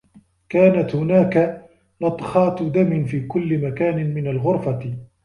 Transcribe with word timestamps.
كانت 0.49 0.95
هناك 0.95 1.65
لطخات 2.01 2.63
دم 2.63 3.05
في 3.05 3.27
كلّ 3.27 3.65
مكان 3.71 4.13
من 4.13 4.27
الغرفة. 4.27 4.97